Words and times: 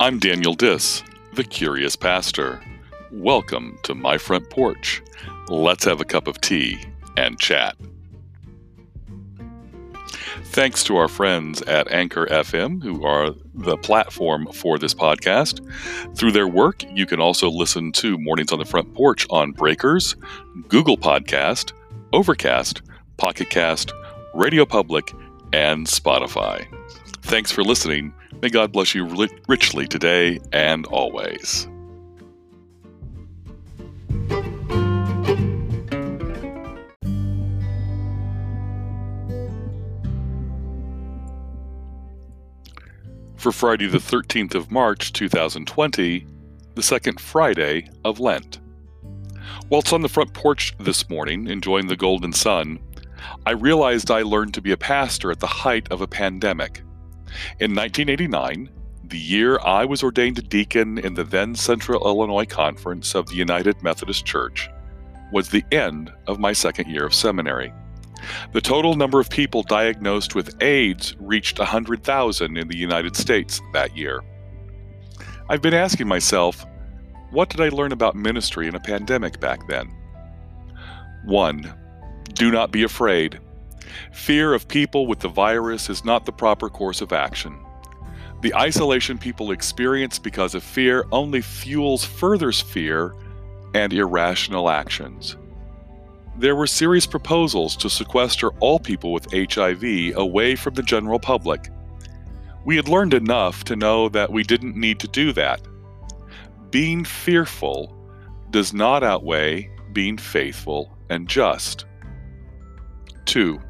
I'm 0.00 0.18
Daniel 0.18 0.54
Diss, 0.54 1.02
the 1.34 1.44
Curious 1.44 1.94
Pastor. 1.94 2.58
Welcome 3.12 3.78
to 3.82 3.94
my 3.94 4.16
front 4.16 4.48
porch. 4.48 5.02
Let's 5.48 5.84
have 5.84 6.00
a 6.00 6.06
cup 6.06 6.26
of 6.26 6.40
tea 6.40 6.82
and 7.18 7.38
chat. 7.38 7.76
Thanks 10.44 10.82
to 10.84 10.96
our 10.96 11.06
friends 11.06 11.60
at 11.60 11.92
Anchor 11.92 12.24
FM, 12.28 12.82
who 12.82 13.04
are 13.04 13.32
the 13.52 13.76
platform 13.76 14.48
for 14.54 14.78
this 14.78 14.94
podcast. 14.94 15.60
Through 16.16 16.32
their 16.32 16.48
work, 16.48 16.82
you 16.94 17.04
can 17.04 17.20
also 17.20 17.50
listen 17.50 17.92
to 17.92 18.16
Mornings 18.16 18.52
on 18.52 18.58
the 18.58 18.64
Front 18.64 18.94
Porch 18.94 19.26
on 19.28 19.52
Breakers, 19.52 20.16
Google 20.68 20.96
Podcast, 20.96 21.74
Overcast, 22.14 22.80
Pocket 23.18 23.50
Cast, 23.50 23.92
Radio 24.32 24.64
Public, 24.64 25.12
and 25.52 25.86
Spotify. 25.86 26.66
Thanks 27.20 27.52
for 27.52 27.62
listening. 27.62 28.14
May 28.42 28.48
God 28.48 28.72
bless 28.72 28.94
you 28.94 29.04
richly 29.48 29.86
today 29.86 30.40
and 30.50 30.86
always. 30.86 31.68
For 43.36 43.52
Friday, 43.52 43.86
the 43.88 43.98
13th 43.98 44.54
of 44.54 44.70
March 44.70 45.12
2020, 45.12 46.26
the 46.74 46.82
second 46.82 47.20
Friday 47.20 47.88
of 48.06 48.20
Lent. 48.20 48.58
Whilst 49.68 49.92
on 49.92 50.00
the 50.00 50.08
front 50.08 50.32
porch 50.32 50.74
this 50.78 51.10
morning, 51.10 51.46
enjoying 51.46 51.88
the 51.88 51.96
golden 51.96 52.32
sun, 52.32 52.78
I 53.44 53.50
realized 53.50 54.10
I 54.10 54.22
learned 54.22 54.54
to 54.54 54.62
be 54.62 54.72
a 54.72 54.78
pastor 54.78 55.30
at 55.30 55.40
the 55.40 55.46
height 55.46 55.86
of 55.90 56.00
a 56.00 56.06
pandemic. 56.06 56.82
In 57.58 57.74
1989, 57.74 58.68
the 59.04 59.18
year 59.18 59.58
I 59.60 59.84
was 59.84 60.02
ordained 60.02 60.38
a 60.38 60.42
deacon 60.42 60.98
in 60.98 61.14
the 61.14 61.24
then 61.24 61.54
Central 61.54 62.06
Illinois 62.06 62.46
Conference 62.46 63.14
of 63.14 63.26
the 63.26 63.34
United 63.34 63.82
Methodist 63.82 64.24
Church, 64.24 64.68
was 65.32 65.48
the 65.48 65.64
end 65.72 66.12
of 66.26 66.38
my 66.38 66.52
second 66.52 66.88
year 66.88 67.06
of 67.06 67.14
seminary. 67.14 67.72
The 68.52 68.60
total 68.60 68.96
number 68.96 69.18
of 69.20 69.30
people 69.30 69.62
diagnosed 69.62 70.34
with 70.34 70.62
AIDS 70.62 71.16
reached 71.18 71.58
100,000 71.58 72.56
in 72.56 72.68
the 72.68 72.76
United 72.76 73.16
States 73.16 73.60
that 73.72 73.96
year. 73.96 74.22
I've 75.48 75.62
been 75.62 75.74
asking 75.74 76.06
myself, 76.06 76.64
what 77.30 77.48
did 77.48 77.60
I 77.60 77.68
learn 77.68 77.92
about 77.92 78.16
ministry 78.16 78.68
in 78.68 78.74
a 78.74 78.80
pandemic 78.80 79.40
back 79.40 79.66
then? 79.68 79.90
1. 81.24 81.74
Do 82.34 82.50
not 82.50 82.70
be 82.70 82.82
afraid. 82.82 83.40
Fear 84.12 84.54
of 84.54 84.68
people 84.68 85.06
with 85.06 85.20
the 85.20 85.28
virus 85.28 85.90
is 85.90 86.04
not 86.04 86.26
the 86.26 86.32
proper 86.32 86.68
course 86.68 87.00
of 87.00 87.12
action. 87.12 87.58
The 88.42 88.54
isolation 88.54 89.18
people 89.18 89.50
experience 89.50 90.18
because 90.18 90.54
of 90.54 90.62
fear 90.62 91.04
only 91.12 91.42
fuels 91.42 92.04
further 92.04 92.52
fear 92.52 93.14
and 93.74 93.92
irrational 93.92 94.70
actions. 94.70 95.36
There 96.38 96.56
were 96.56 96.66
serious 96.66 97.06
proposals 97.06 97.76
to 97.76 97.90
sequester 97.90 98.48
all 98.60 98.78
people 98.78 99.12
with 99.12 99.30
HIV 99.32 100.16
away 100.16 100.56
from 100.56 100.74
the 100.74 100.82
general 100.82 101.18
public. 101.18 101.68
We 102.64 102.76
had 102.76 102.88
learned 102.88 103.14
enough 103.14 103.64
to 103.64 103.76
know 103.76 104.08
that 104.08 104.32
we 104.32 104.42
didn't 104.42 104.76
need 104.76 105.00
to 105.00 105.08
do 105.08 105.32
that. 105.34 105.60
Being 106.70 107.04
fearful 107.04 107.94
does 108.50 108.72
not 108.72 109.02
outweigh 109.02 109.70
being 109.92 110.16
faithful 110.16 110.96
and 111.10 111.28
just. 111.28 111.84
2. 113.26 113.60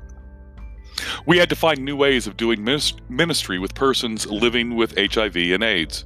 We 1.27 1.39
had 1.39 1.49
to 1.51 1.57
find 1.57 1.85
new 1.85 1.97
ways 1.97 2.27
of 2.27 2.37
doing 2.37 2.65
ministry 3.09 3.59
with 3.59 3.75
persons 3.75 4.27
living 4.27 4.77
with 4.77 4.97
HIV 4.97 5.37
and 5.37 5.63
AIDS. 5.63 6.05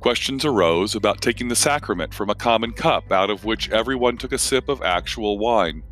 Questions 0.00 0.44
arose 0.44 0.94
about 0.94 1.20
taking 1.20 1.48
the 1.48 1.56
sacrament 1.56 2.14
from 2.14 2.30
a 2.30 2.34
common 2.34 2.72
cup 2.72 3.12
out 3.12 3.28
of 3.28 3.44
which 3.44 3.68
everyone 3.70 4.16
took 4.16 4.32
a 4.32 4.38
sip 4.38 4.68
of 4.68 4.82
actual 4.82 5.38
wine. 5.38 5.82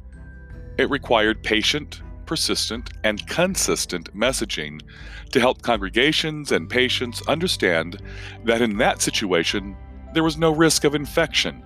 It 0.78 0.88
required 0.88 1.42
patient, 1.42 2.03
persistent, 2.25 2.91
and 3.04 3.26
consistent 3.26 4.15
messaging 4.16 4.81
to 5.32 5.41
help 5.41 5.60
congregations 5.60 6.53
and 6.53 6.71
patients 6.71 7.21
understand 7.28 8.00
that 8.44 8.62
in 8.62 8.78
that 8.78 9.03
situation, 9.03 9.76
there 10.15 10.25
was 10.25 10.38
no 10.38 10.54
risk 10.54 10.84
of 10.84 10.94
infection. 10.94 11.62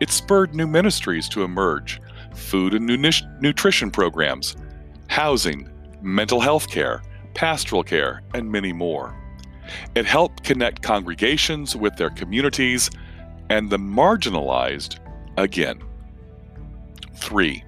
It 0.00 0.10
spurred 0.10 0.54
new 0.54 0.66
ministries 0.66 1.28
to 1.30 1.44
emerge 1.44 2.00
food 2.34 2.74
and 2.74 2.86
nutrition 3.40 3.90
programs, 3.90 4.56
housing, 5.08 5.70
mental 6.04 6.40
health 6.40 6.68
care, 6.68 7.02
pastoral 7.34 7.82
care, 7.82 8.22
and 8.34 8.50
many 8.50 8.72
more. 8.72 9.16
It 9.94 10.04
helped 10.04 10.44
connect 10.44 10.82
congregations 10.82 11.74
with 11.74 11.96
their 11.96 12.10
communities 12.10 12.90
and 13.48 13.70
the 13.70 13.78
marginalized 13.78 14.98
again. 15.36 15.82
3. 17.16 17.64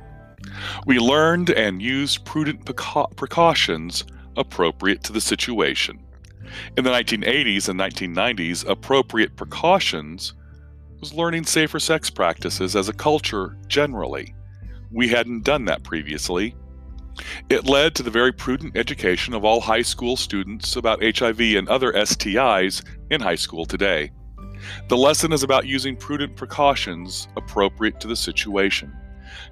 We 0.87 0.99
learned 0.99 1.51
and 1.51 1.81
used 1.83 2.25
prudent 2.25 2.65
precautions 3.17 4.05
appropriate 4.37 5.03
to 5.05 5.13
the 5.13 5.21
situation. 5.21 5.99
In 6.77 6.85
the 6.85 6.91
1980s 6.91 7.69
and 7.69 7.81
1990s, 7.81 8.69
appropriate 8.69 9.37
precautions 9.37 10.35
was 11.01 11.13
learning 11.13 11.45
safer 11.45 11.81
sex 11.81 12.11
practices 12.11 12.77
as 12.77 12.89
a 12.89 12.93
culture 12.93 13.57
generally. 13.67 14.35
We 14.91 15.09
hadn't 15.09 15.45
done 15.45 15.65
that 15.67 15.83
previously, 15.83 16.55
it 17.49 17.67
led 17.67 17.95
to 17.95 18.03
the 18.03 18.11
very 18.11 18.33
prudent 18.33 18.77
education 18.77 19.35
of 19.35 19.45
all 19.45 19.61
high 19.61 19.83
school 19.83 20.17
students 20.17 20.77
about 20.77 21.03
HIV 21.03 21.41
and 21.41 21.69
other 21.69 21.93
STIs 21.93 22.85
in 23.11 23.21
high 23.21 23.37
school 23.37 23.65
today. 23.65 24.11
The 24.89 24.97
lesson 24.97 25.33
is 25.33 25.43
about 25.43 25.67
using 25.67 25.97
prudent 25.97 26.37
precautions 26.37 27.29
appropriate 27.37 28.01
to 28.01 28.09
the 28.09 28.17
situation. 28.17 28.97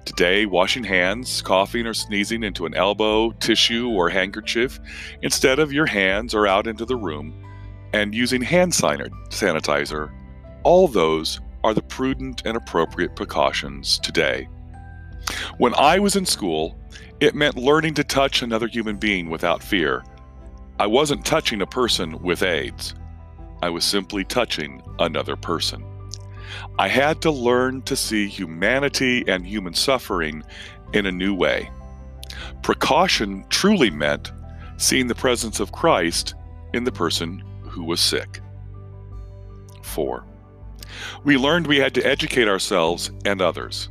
Today, 0.03 0.45
washing 0.45 0.83
hands, 0.83 1.41
coughing 1.41 1.85
or 1.85 1.93
sneezing 1.93 2.43
into 2.43 2.65
an 2.65 2.73
elbow, 2.73 3.31
tissue, 3.31 3.89
or 3.89 4.09
handkerchief 4.09 4.79
instead 5.21 5.59
of 5.59 5.73
your 5.73 5.85
hands 5.85 6.33
or 6.33 6.47
out 6.47 6.67
into 6.67 6.85
the 6.85 6.95
room, 6.95 7.33
and 7.93 8.13
using 8.13 8.41
hand 8.41 8.71
sanitizer, 8.71 10.11
all 10.63 10.87
those 10.87 11.39
are 11.63 11.73
the 11.73 11.81
prudent 11.81 12.41
and 12.45 12.57
appropriate 12.57 13.15
precautions 13.15 13.99
today. 13.99 14.47
When 15.57 15.73
I 15.75 15.99
was 15.99 16.15
in 16.15 16.25
school, 16.25 16.77
it 17.19 17.35
meant 17.35 17.55
learning 17.55 17.93
to 17.95 18.03
touch 18.03 18.41
another 18.41 18.67
human 18.67 18.97
being 18.97 19.29
without 19.29 19.63
fear. 19.63 20.03
I 20.79 20.87
wasn't 20.87 21.25
touching 21.25 21.61
a 21.61 21.67
person 21.67 22.21
with 22.21 22.43
AIDS. 22.43 22.95
I 23.61 23.69
was 23.69 23.85
simply 23.85 24.23
touching 24.25 24.81
another 24.99 25.35
person. 25.35 25.85
I 26.77 26.87
had 26.87 27.21
to 27.21 27.31
learn 27.31 27.81
to 27.83 27.95
see 27.95 28.27
humanity 28.27 29.23
and 29.27 29.45
human 29.45 29.73
suffering 29.73 30.43
in 30.93 31.05
a 31.05 31.11
new 31.11 31.33
way. 31.33 31.69
Precaution 32.61 33.45
truly 33.49 33.89
meant 33.89 34.31
seeing 34.77 35.07
the 35.07 35.15
presence 35.15 35.59
of 35.59 35.71
Christ 35.71 36.35
in 36.73 36.83
the 36.83 36.91
person 36.91 37.41
who 37.61 37.83
was 37.83 38.01
sick. 38.01 38.41
4. 39.83 40.25
We 41.23 41.37
learned 41.37 41.67
we 41.67 41.77
had 41.77 41.95
to 41.95 42.05
educate 42.05 42.47
ourselves 42.47 43.11
and 43.23 43.41
others. 43.41 43.89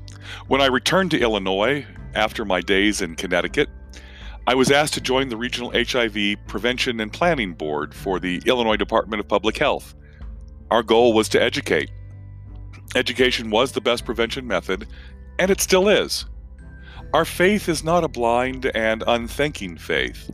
When 0.49 0.61
I 0.61 0.67
returned 0.67 1.11
to 1.13 1.21
Illinois 1.21 1.87
after 2.15 2.45
my 2.45 2.61
days 2.61 3.03
in 3.03 3.15
Connecticut, 3.15 3.69
I 4.47 4.55
was 4.55 4.71
asked 4.71 4.95
to 4.95 5.01
join 5.01 5.29
the 5.29 5.37
Regional 5.37 5.73
HIV 5.73 6.37
Prevention 6.47 7.01
and 7.01 7.13
Planning 7.13 7.55
Board 7.55 7.95
for 7.95 8.21
the 8.21 8.43
Illinois 8.45 8.77
Department 8.77 9.21
of 9.21 9.29
Public 9.29 9.57
Health. 9.57 9.95
Our 10.71 10.83
goal 10.83 11.13
was 11.13 11.29
to 11.31 11.43
educate. 11.43 11.91
Education 12.95 13.51
was 13.51 13.73
the 13.73 13.81
best 13.81 14.05
prevention 14.05 14.47
method, 14.47 14.87
and 15.39 15.51
it 15.51 15.61
still 15.61 15.89
is. 15.89 16.27
Our 17.15 17.25
faith 17.25 17.69
is 17.69 17.85
not 17.85 18.05
a 18.05 18.09
blind 18.09 18.71
and 18.75 19.03
unthinking 19.07 19.79
faith, 19.79 20.31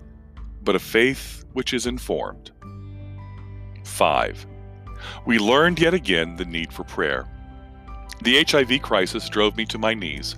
but 0.62 0.75
a 0.75 0.81
faith 0.81 1.44
which 1.53 1.73
is 1.73 1.87
informed. 1.87 2.50
5. 3.85 4.47
We 5.26 5.38
learned 5.38 5.79
yet 5.79 5.94
again 5.94 6.37
the 6.37 6.44
need 6.44 6.73
for 6.73 6.85
prayer. 6.85 7.29
The 8.23 8.44
HIV 8.44 8.83
crisis 8.83 9.29
drove 9.29 9.56
me 9.56 9.65
to 9.67 9.79
my 9.79 9.94
knees. 9.94 10.37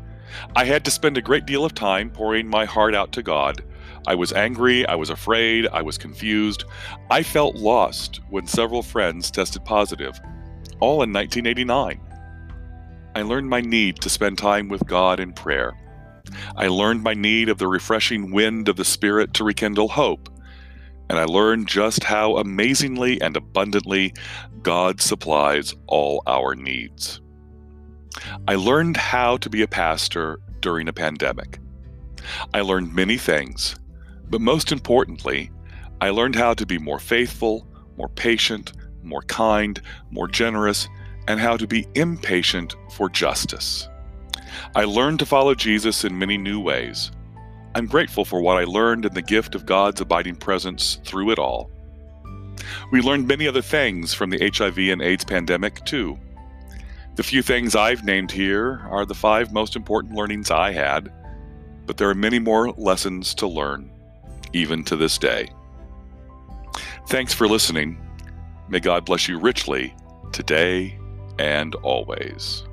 I 0.55 0.64
had 0.64 0.84
to 0.84 0.90
spend 0.90 1.17
a 1.17 1.23
great 1.23 1.46
deal 1.46 1.64
of 1.64 1.75
time 1.75 2.11
pouring 2.11 2.49
my 2.49 2.64
heart 2.64 2.94
out 2.94 3.12
to 3.12 3.23
God. 3.23 3.62
I 4.06 4.14
was 4.14 4.32
angry, 4.32 4.87
I 4.87 4.94
was 4.96 5.11
afraid, 5.11 5.69
I 5.73 5.82
was 5.82 5.96
confused. 5.96 6.64
I 7.11 7.23
felt 7.23 7.56
lost 7.56 8.20
when 8.31 8.46
several 8.46 8.82
friends 8.82 9.31
tested 9.31 9.64
positive, 9.64 10.19
all 10.81 11.02
in 11.02 11.12
1989. 11.12 12.00
I 13.14 13.23
learned 13.23 13.49
my 13.49 13.61
need 13.61 14.00
to 14.00 14.08
spend 14.08 14.38
time 14.38 14.69
with 14.69 14.87
God 14.87 15.20
in 15.20 15.32
prayer. 15.32 15.75
I 16.56 16.69
learned 16.69 17.02
my 17.02 17.14
need 17.14 17.49
of 17.49 17.58
the 17.58 17.69
refreshing 17.69 18.32
wind 18.32 18.69
of 18.69 18.76
the 18.76 18.84
Spirit 18.84 19.34
to 19.34 19.44
rekindle 19.44 19.88
hope. 19.88 20.29
And 21.08 21.19
I 21.19 21.25
learned 21.25 21.69
just 21.69 22.05
how 22.05 22.37
amazingly 22.38 23.20
and 23.20 23.37
abundantly 23.37 24.14
God 24.62 25.00
supplies 25.00 25.75
all 25.87 26.23
our 26.26 26.55
needs. 26.55 27.21
I 28.46 28.54
learned 28.54 28.96
how 28.96 29.36
to 29.38 29.50
be 29.50 29.62
a 29.62 29.68
pastor 29.68 30.38
during 30.60 30.88
a 30.88 30.92
pandemic. 30.92 31.58
I 32.54 32.60
learned 32.60 32.94
many 32.94 33.16
things, 33.16 33.76
but 34.28 34.40
most 34.40 34.72
importantly, 34.72 35.50
I 36.00 36.10
learned 36.10 36.36
how 36.36 36.54
to 36.54 36.66
be 36.66 36.78
more 36.78 36.98
faithful, 36.98 37.66
more 37.96 38.08
patient, 38.08 38.72
more 39.02 39.22
kind, 39.22 39.80
more 40.10 40.28
generous, 40.28 40.88
and 41.28 41.40
how 41.40 41.56
to 41.56 41.66
be 41.66 41.86
impatient 41.94 42.74
for 42.90 43.08
justice. 43.08 43.88
I 44.74 44.84
learned 44.84 45.18
to 45.20 45.26
follow 45.26 45.54
Jesus 45.54 46.04
in 46.04 46.18
many 46.18 46.36
new 46.36 46.60
ways. 46.60 47.10
I'm 47.74 47.86
grateful 47.86 48.24
for 48.24 48.40
what 48.40 48.58
I 48.58 48.64
learned 48.64 49.06
and 49.06 49.14
the 49.14 49.22
gift 49.22 49.54
of 49.54 49.66
God's 49.66 50.00
abiding 50.00 50.36
presence 50.36 51.00
through 51.04 51.30
it 51.30 51.38
all. 51.38 51.70
We 52.90 53.00
learned 53.00 53.26
many 53.26 53.48
other 53.48 53.62
things 53.62 54.12
from 54.12 54.30
the 54.30 54.50
HIV 54.54 54.78
and 54.78 55.00
AIDS 55.00 55.24
pandemic, 55.24 55.84
too. 55.84 56.18
The 57.14 57.22
few 57.22 57.42
things 57.42 57.76
I've 57.76 58.04
named 58.04 58.32
here 58.32 58.86
are 58.90 59.04
the 59.04 59.14
five 59.14 59.52
most 59.52 59.76
important 59.76 60.14
learnings 60.14 60.50
I 60.50 60.72
had, 60.72 61.12
but 61.84 61.98
there 61.98 62.08
are 62.08 62.14
many 62.14 62.38
more 62.38 62.70
lessons 62.72 63.34
to 63.34 63.46
learn, 63.46 63.90
even 64.54 64.82
to 64.84 64.96
this 64.96 65.18
day. 65.18 65.50
Thanks 67.08 67.34
for 67.34 67.46
listening. 67.46 68.00
May 68.70 68.80
God 68.80 69.04
bless 69.04 69.28
you 69.28 69.38
richly 69.38 69.94
today 70.32 70.98
and 71.38 71.74
always. 71.76 72.64